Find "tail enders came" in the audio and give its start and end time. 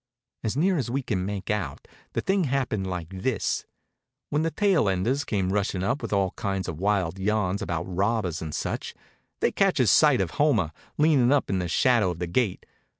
4.49-5.53